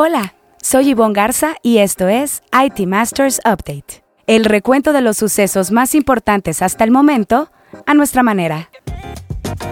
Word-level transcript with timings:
Hola, 0.00 0.34
soy 0.62 0.90
Yvonne 0.94 1.12
Garza 1.12 1.56
y 1.60 1.78
esto 1.78 2.06
es 2.06 2.40
IT 2.52 2.86
Masters 2.86 3.40
Update, 3.44 4.04
el 4.28 4.44
recuento 4.44 4.92
de 4.92 5.00
los 5.00 5.16
sucesos 5.16 5.72
más 5.72 5.92
importantes 5.96 6.62
hasta 6.62 6.84
el 6.84 6.92
momento 6.92 7.50
a 7.84 7.94
nuestra 7.94 8.22
manera. 8.22 8.70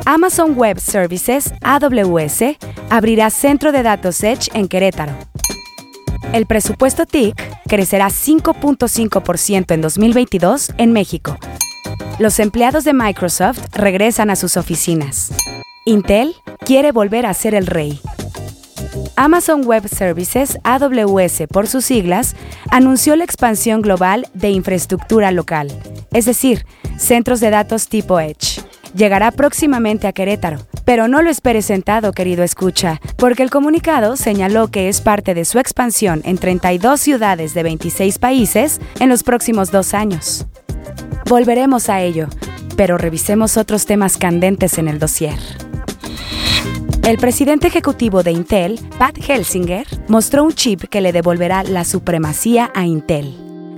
Amazon 0.04 0.57
Web 0.57 0.81
Services, 0.81 1.54
AWS, 1.62 2.57
abrirá 2.91 3.31
centro 3.31 3.71
de 3.71 3.85
datos 3.85 4.21
Edge 4.25 4.51
en 4.53 4.67
Querétaro. 4.67 5.12
El 6.33 6.47
presupuesto 6.47 7.06
TIC 7.06 7.37
crecerá 7.69 8.08
5.5% 8.08 9.74
en 9.74 9.81
2022 9.81 10.72
en 10.77 10.93
México. 10.93 11.38
Los 12.19 12.40
empleados 12.40 12.83
de 12.83 12.95
Microsoft 12.95 13.61
regresan 13.74 14.31
a 14.31 14.35
sus 14.35 14.56
oficinas. 14.56 15.31
Intel 15.85 16.34
quiere 16.65 16.91
volver 16.91 17.27
a 17.27 17.33
ser 17.33 17.55
el 17.55 17.69
rey. 17.69 18.01
Amazon 19.16 19.64
Web 19.64 19.88
Services, 19.88 20.59
AWS 20.62 21.45
por 21.51 21.66
sus 21.66 21.87
siglas, 21.87 22.37
anunció 22.70 23.16
la 23.16 23.24
expansión 23.24 23.80
global 23.80 24.29
de 24.34 24.51
infraestructura 24.51 25.33
local, 25.33 25.73
es 26.12 26.27
decir, 26.27 26.66
centros 26.98 27.41
de 27.41 27.51
datos 27.51 27.88
tipo 27.88 28.21
Edge. 28.21 28.60
Llegará 28.95 29.30
próximamente 29.30 30.07
a 30.07 30.12
Querétaro, 30.12 30.59
pero 30.84 31.09
no 31.09 31.23
lo 31.23 31.30
espere 31.30 31.62
sentado, 31.62 32.12
querido 32.12 32.45
escucha, 32.45 33.01
porque 33.16 33.43
el 33.43 33.51
comunicado 33.51 34.16
señaló 34.16 34.69
que 34.69 34.88
es 34.88 35.01
parte 35.01 35.35
de 35.35 35.46
su 35.46 35.59
expansión 35.59 36.21
en 36.24 36.37
32 36.37 37.01
ciudades 37.01 37.55
de 37.55 37.62
26 37.62 38.19
países 38.19 38.80
en 39.01 39.09
los 39.09 39.23
próximos 39.23 39.71
dos 39.71 39.95
años. 39.95 40.46
Volveremos 41.27 41.88
a 41.88 42.02
ello, 42.02 42.29
pero 42.77 42.98
revisemos 42.98 43.57
otros 43.57 43.87
temas 43.87 44.19
candentes 44.19 44.79
en 44.79 44.88
el 44.88 44.98
dossier. 44.98 45.66
El 47.06 47.19
presidente 47.19 47.69
ejecutivo 47.69 48.24
de 48.24 48.33
Intel, 48.33 48.80
Pat 48.98 49.16
Helsinger, 49.16 49.87
mostró 50.09 50.42
un 50.42 50.52
chip 50.52 50.87
que 50.91 51.01
le 51.01 51.12
devolverá 51.12 51.62
la 51.62 51.84
supremacía 51.84 52.73
a 52.74 52.84
Intel. 52.84 53.32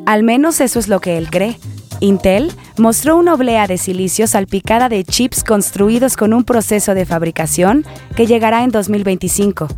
Al 0.07 0.23
menos 0.23 0.63
eso 0.63 0.79
es 0.79 0.89
lo 0.89 1.01
que 1.01 1.19
él 1.19 1.29
cree. 1.29 1.59
Intel 2.01 2.51
mostró 2.79 3.19
una 3.19 3.35
oblea 3.35 3.67
de 3.67 3.77
silicio 3.77 4.27
salpicada 4.27 4.89
de 4.89 5.05
chips 5.05 5.45
construidos 5.45 6.17
con 6.17 6.33
un 6.33 6.45
proceso 6.45 6.95
de 6.95 7.05
fabricación 7.05 7.85
que 8.17 8.27
llegará 8.27 8.65
en 8.65 8.71
2025. 8.71 9.69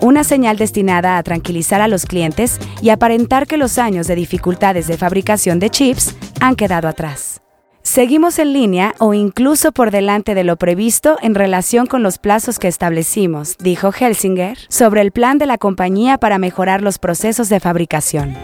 Una 0.00 0.22
señal 0.22 0.56
destinada 0.56 1.18
a 1.18 1.24
tranquilizar 1.24 1.80
a 1.80 1.88
los 1.88 2.06
clientes 2.06 2.60
y 2.82 2.90
aparentar 2.90 3.48
que 3.48 3.56
los 3.56 3.78
años 3.78 4.06
de 4.06 4.14
dificultades 4.14 4.86
de 4.86 4.96
fabricación 4.96 5.58
de 5.58 5.70
chips 5.70 6.14
han 6.38 6.54
quedado 6.54 6.86
atrás. 6.86 7.42
Seguimos 7.82 8.38
en 8.38 8.52
línea 8.52 8.94
o 8.98 9.12
incluso 9.12 9.72
por 9.72 9.90
delante 9.90 10.34
de 10.34 10.44
lo 10.44 10.56
previsto 10.56 11.16
en 11.20 11.34
relación 11.34 11.86
con 11.86 12.02
los 12.02 12.18
plazos 12.18 12.58
que 12.58 12.68
establecimos, 12.68 13.56
dijo 13.58 13.92
Helsinger, 13.92 14.56
sobre 14.68 15.00
el 15.00 15.10
plan 15.10 15.38
de 15.38 15.46
la 15.46 15.58
compañía 15.58 16.16
para 16.18 16.38
mejorar 16.38 16.80
los 16.80 16.98
procesos 16.98 17.48
de 17.48 17.60
fabricación 17.60 18.36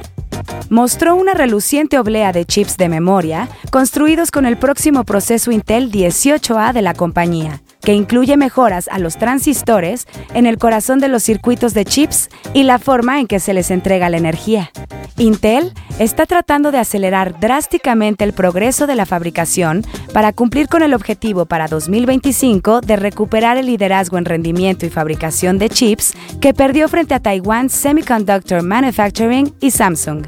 mostró 0.70 1.16
una 1.16 1.34
reluciente 1.34 1.98
oblea 1.98 2.32
de 2.32 2.44
chips 2.44 2.76
de 2.76 2.88
memoria 2.88 3.48
construidos 3.70 4.30
con 4.30 4.46
el 4.46 4.56
próximo 4.56 5.04
proceso 5.04 5.50
Intel 5.50 5.90
18A 5.90 6.72
de 6.72 6.82
la 6.82 6.94
compañía, 6.94 7.60
que 7.80 7.94
incluye 7.94 8.36
mejoras 8.36 8.88
a 8.88 8.98
los 8.98 9.16
transistores 9.16 10.06
en 10.34 10.46
el 10.46 10.58
corazón 10.58 10.98
de 10.98 11.08
los 11.08 11.22
circuitos 11.22 11.74
de 11.74 11.84
chips 11.84 12.28
y 12.54 12.64
la 12.64 12.78
forma 12.78 13.20
en 13.20 13.26
que 13.26 13.40
se 13.40 13.54
les 13.54 13.70
entrega 13.70 14.10
la 14.10 14.18
energía. 14.18 14.70
Intel 15.16 15.72
está 15.98 16.26
tratando 16.26 16.70
de 16.70 16.78
acelerar 16.78 17.38
drásticamente 17.40 18.24
el 18.24 18.32
progreso 18.32 18.86
de 18.86 18.94
la 18.94 19.06
fabricación 19.06 19.84
para 20.12 20.32
cumplir 20.32 20.68
con 20.68 20.82
el 20.82 20.94
objetivo 20.94 21.46
para 21.46 21.68
2025 21.68 22.80
de 22.80 22.96
recuperar 22.96 23.56
el 23.56 23.66
liderazgo 23.66 24.18
en 24.18 24.24
rendimiento 24.24 24.86
y 24.86 24.90
fabricación 24.90 25.58
de 25.58 25.68
chips 25.68 26.14
que 26.40 26.54
perdió 26.54 26.88
frente 26.88 27.14
a 27.14 27.20
Taiwan 27.20 27.68
Semiconductor 27.68 28.62
Manufacturing 28.62 29.52
y 29.60 29.70
Samsung. 29.70 30.26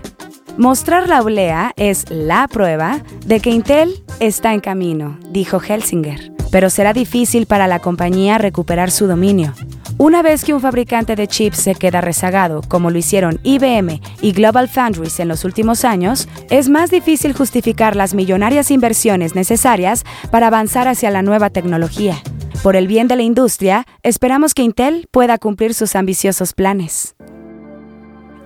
Mostrar 0.59 1.09
la 1.09 1.23
oblea 1.23 1.73
es 1.77 2.05
la 2.11 2.49
prueba 2.49 3.01
de 3.25 3.41
que 3.41 3.51
Intel 3.51 4.03
está 4.19 4.53
en 4.53 4.61
camino, 4.61 5.19
dijo 5.31 5.61
Helsinger, 5.61 6.33
pero 6.51 6.69
será 6.69 6.93
difícil 6.93 7.47
para 7.47 7.67
la 7.67 7.79
compañía 7.79 8.37
recuperar 8.39 8.91
su 8.91 9.07
dominio. 9.07 9.55
Una 10.03 10.23
vez 10.23 10.47
que 10.47 10.55
un 10.55 10.63
fabricante 10.63 11.15
de 11.15 11.29
chips 11.29 11.59
se 11.59 11.75
queda 11.75 12.01
rezagado, 12.01 12.63
como 12.67 12.89
lo 12.89 12.97
hicieron 12.97 13.39
IBM 13.43 14.01
y 14.23 14.33
Global 14.33 14.67
Foundries 14.67 15.21
en 15.21 15.29
los 15.29 15.45
últimos 15.45 15.85
años, 15.85 16.27
es 16.49 16.71
más 16.71 16.91
difícil 16.91 17.35
justificar 17.35 17.97
las 17.97 18.15
millonarias 18.15 18.71
inversiones 18.71 19.35
necesarias 19.35 20.07
para 20.31 20.47
avanzar 20.47 20.89
hacia 20.89 21.11
la 21.11 21.21
nueva 21.21 21.51
tecnología. 21.51 22.17
Por 22.63 22.77
el 22.77 22.87
bien 22.87 23.09
de 23.09 23.17
la 23.17 23.25
industria, 23.25 23.87
esperamos 24.03 24.55
que 24.55 24.63
Intel 24.63 25.07
pueda 25.11 25.37
cumplir 25.37 25.75
sus 25.75 25.95
ambiciosos 25.95 26.55
planes. 26.55 27.15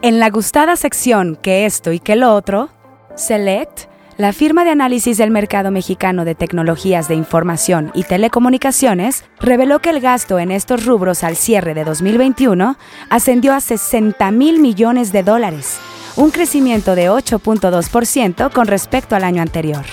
En 0.02 0.18
la 0.18 0.30
gustada 0.30 0.74
sección 0.74 1.38
que 1.40 1.66
esto 1.66 1.92
y 1.92 2.00
que 2.00 2.16
lo 2.16 2.34
otro, 2.34 2.70
Select, 3.14 3.82
la 4.16 4.32
firma 4.32 4.64
de 4.64 4.70
análisis 4.70 5.18
del 5.18 5.30
mercado 5.30 5.70
mexicano 5.70 6.24
de 6.24 6.34
tecnologías 6.34 7.06
de 7.08 7.14
información 7.14 7.92
y 7.94 8.04
telecomunicaciones 8.04 9.24
reveló 9.40 9.80
que 9.80 9.90
el 9.90 10.00
gasto 10.00 10.38
en 10.38 10.50
estos 10.50 10.86
rubros 10.86 11.22
al 11.24 11.36
cierre 11.36 11.74
de 11.74 11.84
2021 11.84 12.78
ascendió 13.10 13.52
a 13.54 13.60
60 13.60 14.30
mil 14.30 14.60
millones 14.60 15.12
de 15.12 15.22
dólares, 15.22 15.78
un 16.16 16.30
crecimiento 16.30 16.94
de 16.94 17.10
8.2% 17.10 18.50
con 18.52 18.66
respecto 18.66 19.14
al 19.16 19.24
año 19.24 19.42
anterior. 19.42 19.84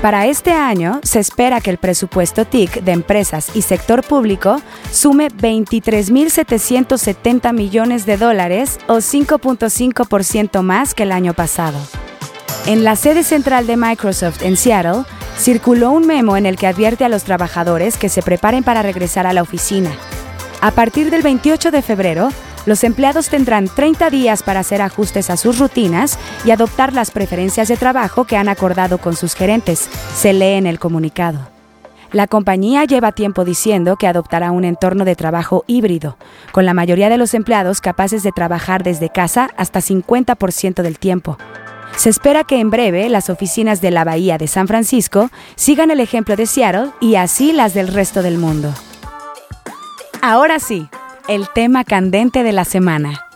Para 0.00 0.26
este 0.26 0.52
año 0.52 0.98
se 1.04 1.20
espera 1.20 1.60
que 1.60 1.70
el 1.70 1.78
presupuesto 1.78 2.44
TIC 2.44 2.82
de 2.82 2.90
empresas 2.90 3.54
y 3.54 3.62
sector 3.62 4.02
público 4.02 4.60
sume 4.90 5.28
23.770 5.28 7.52
millones 7.52 8.04
de 8.04 8.16
dólares 8.16 8.80
o 8.88 8.96
5.5% 8.96 10.62
más 10.62 10.94
que 10.94 11.04
el 11.04 11.12
año 11.12 11.34
pasado. 11.34 11.78
En 12.64 12.84
la 12.84 12.94
sede 12.94 13.24
central 13.24 13.66
de 13.66 13.76
Microsoft 13.76 14.42
en 14.42 14.56
Seattle, 14.56 15.02
circuló 15.36 15.90
un 15.90 16.06
memo 16.06 16.36
en 16.36 16.46
el 16.46 16.56
que 16.56 16.68
advierte 16.68 17.04
a 17.04 17.08
los 17.08 17.24
trabajadores 17.24 17.98
que 17.98 18.08
se 18.08 18.22
preparen 18.22 18.62
para 18.62 18.82
regresar 18.82 19.26
a 19.26 19.32
la 19.32 19.42
oficina. 19.42 19.90
A 20.60 20.70
partir 20.70 21.10
del 21.10 21.22
28 21.22 21.72
de 21.72 21.82
febrero, 21.82 22.28
los 22.64 22.84
empleados 22.84 23.28
tendrán 23.28 23.66
30 23.66 24.10
días 24.10 24.44
para 24.44 24.60
hacer 24.60 24.80
ajustes 24.80 25.28
a 25.28 25.36
sus 25.36 25.58
rutinas 25.58 26.20
y 26.44 26.52
adoptar 26.52 26.92
las 26.92 27.10
preferencias 27.10 27.66
de 27.66 27.76
trabajo 27.76 28.24
que 28.26 28.36
han 28.36 28.48
acordado 28.48 28.98
con 28.98 29.16
sus 29.16 29.34
gerentes, 29.34 29.88
se 30.14 30.32
lee 30.32 30.54
en 30.54 30.68
el 30.68 30.78
comunicado. 30.78 31.40
La 32.12 32.28
compañía 32.28 32.84
lleva 32.84 33.10
tiempo 33.10 33.44
diciendo 33.44 33.96
que 33.96 34.06
adoptará 34.06 34.52
un 34.52 34.64
entorno 34.64 35.04
de 35.04 35.16
trabajo 35.16 35.64
híbrido, 35.66 36.16
con 36.52 36.64
la 36.64 36.74
mayoría 36.74 37.08
de 37.08 37.18
los 37.18 37.34
empleados 37.34 37.80
capaces 37.80 38.22
de 38.22 38.30
trabajar 38.30 38.84
desde 38.84 39.08
casa 39.08 39.50
hasta 39.56 39.80
50% 39.80 40.82
del 40.82 41.00
tiempo. 41.00 41.38
Se 41.96 42.10
espera 42.10 42.44
que 42.44 42.58
en 42.58 42.70
breve 42.70 43.08
las 43.08 43.30
oficinas 43.30 43.80
de 43.80 43.90
la 43.90 44.04
Bahía 44.04 44.38
de 44.38 44.48
San 44.48 44.66
Francisco 44.66 45.30
sigan 45.54 45.90
el 45.90 46.00
ejemplo 46.00 46.36
de 46.36 46.46
Seattle 46.46 46.90
y 47.00 47.14
así 47.14 47.52
las 47.52 47.74
del 47.74 47.88
resto 47.88 48.22
del 48.22 48.38
mundo. 48.38 48.74
Ahora 50.20 50.58
sí, 50.58 50.88
el 51.28 51.48
tema 51.48 51.84
candente 51.84 52.42
de 52.42 52.52
la 52.52 52.64
semana. 52.64 53.26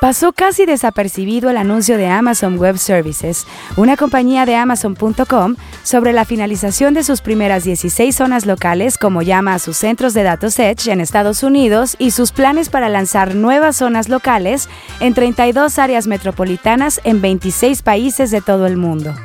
Pasó 0.00 0.32
casi 0.32 0.64
desapercibido 0.64 1.50
el 1.50 1.56
anuncio 1.56 1.98
de 1.98 2.06
Amazon 2.06 2.56
Web 2.56 2.78
Services, 2.78 3.48
una 3.76 3.96
compañía 3.96 4.46
de 4.46 4.54
Amazon.com, 4.54 5.56
sobre 5.82 6.12
la 6.12 6.24
finalización 6.24 6.94
de 6.94 7.02
sus 7.02 7.20
primeras 7.20 7.64
16 7.64 8.14
zonas 8.14 8.46
locales, 8.46 8.96
como 8.96 9.22
llama 9.22 9.54
a 9.54 9.58
sus 9.58 9.76
centros 9.76 10.14
de 10.14 10.22
datos 10.22 10.56
Edge 10.60 10.92
en 10.92 11.00
Estados 11.00 11.42
Unidos, 11.42 11.96
y 11.98 12.12
sus 12.12 12.30
planes 12.30 12.68
para 12.68 12.88
lanzar 12.88 13.34
nuevas 13.34 13.74
zonas 13.74 14.08
locales 14.08 14.68
en 15.00 15.14
32 15.14 15.80
áreas 15.80 16.06
metropolitanas 16.06 17.00
en 17.02 17.20
26 17.20 17.82
países 17.82 18.30
de 18.30 18.40
todo 18.40 18.68
el 18.68 18.76
mundo. 18.76 19.16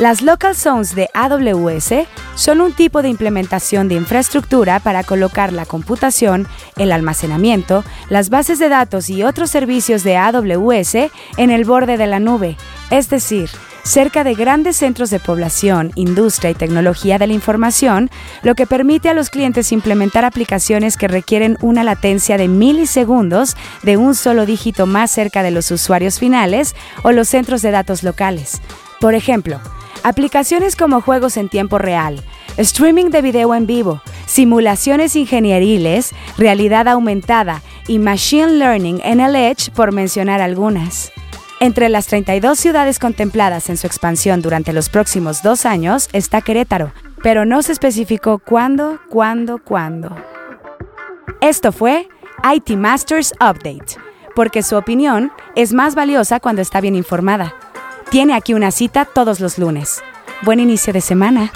Las 0.00 0.22
Local 0.22 0.56
Zones 0.56 0.94
de 0.94 1.10
AWS 1.12 2.06
son 2.34 2.62
un 2.62 2.72
tipo 2.72 3.02
de 3.02 3.10
implementación 3.10 3.86
de 3.86 3.96
infraestructura 3.96 4.80
para 4.80 5.04
colocar 5.04 5.52
la 5.52 5.66
computación, 5.66 6.48
el 6.78 6.90
almacenamiento, 6.90 7.84
las 8.08 8.30
bases 8.30 8.58
de 8.58 8.70
datos 8.70 9.10
y 9.10 9.24
otros 9.24 9.50
servicios 9.50 10.02
de 10.02 10.16
AWS 10.16 10.94
en 11.36 11.50
el 11.50 11.66
borde 11.66 11.98
de 11.98 12.06
la 12.06 12.18
nube, 12.18 12.56
es 12.90 13.10
decir, 13.10 13.50
cerca 13.82 14.24
de 14.24 14.34
grandes 14.34 14.78
centros 14.78 15.10
de 15.10 15.20
población, 15.20 15.92
industria 15.96 16.48
y 16.48 16.54
tecnología 16.54 17.18
de 17.18 17.26
la 17.26 17.34
información, 17.34 18.08
lo 18.42 18.54
que 18.54 18.66
permite 18.66 19.10
a 19.10 19.14
los 19.14 19.28
clientes 19.28 19.70
implementar 19.70 20.24
aplicaciones 20.24 20.96
que 20.96 21.08
requieren 21.08 21.58
una 21.60 21.84
latencia 21.84 22.38
de 22.38 22.48
milisegundos 22.48 23.54
de 23.82 23.98
un 23.98 24.14
solo 24.14 24.46
dígito 24.46 24.86
más 24.86 25.10
cerca 25.10 25.42
de 25.42 25.50
los 25.50 25.70
usuarios 25.70 26.18
finales 26.18 26.74
o 27.02 27.12
los 27.12 27.28
centros 27.28 27.60
de 27.60 27.70
datos 27.70 28.02
locales. 28.02 28.62
Por 28.98 29.14
ejemplo, 29.14 29.60
Aplicaciones 30.02 30.76
como 30.76 31.02
juegos 31.02 31.36
en 31.36 31.50
tiempo 31.50 31.76
real, 31.76 32.22
streaming 32.56 33.10
de 33.10 33.20
video 33.20 33.54
en 33.54 33.66
vivo, 33.66 34.00
simulaciones 34.26 35.14
ingenieriles, 35.14 36.12
realidad 36.38 36.88
aumentada 36.88 37.60
y 37.86 37.98
machine 37.98 38.52
learning 38.52 39.00
en 39.04 39.20
el 39.20 39.36
Edge, 39.36 39.70
por 39.70 39.92
mencionar 39.92 40.40
algunas. 40.40 41.12
Entre 41.60 41.90
las 41.90 42.06
32 42.06 42.58
ciudades 42.58 42.98
contempladas 42.98 43.68
en 43.68 43.76
su 43.76 43.86
expansión 43.86 44.40
durante 44.40 44.72
los 44.72 44.88
próximos 44.88 45.42
dos 45.42 45.66
años 45.66 46.08
está 46.14 46.40
Querétaro, 46.40 46.92
pero 47.22 47.44
no 47.44 47.62
se 47.62 47.72
especificó 47.72 48.38
cuándo, 48.38 49.00
cuándo, 49.10 49.58
cuándo. 49.62 50.16
Esto 51.42 51.72
fue 51.72 52.08
IT 52.42 52.70
Masters 52.70 53.34
Update 53.34 54.00
porque 54.34 54.62
su 54.62 54.76
opinión 54.76 55.32
es 55.54 55.74
más 55.74 55.94
valiosa 55.94 56.40
cuando 56.40 56.62
está 56.62 56.80
bien 56.80 56.94
informada. 56.94 57.54
Tiene 58.10 58.34
aquí 58.34 58.54
una 58.54 58.72
cita 58.72 59.04
todos 59.04 59.38
los 59.38 59.56
lunes. 59.56 60.02
Buen 60.42 60.58
inicio 60.58 60.92
de 60.92 61.00
semana. 61.00 61.52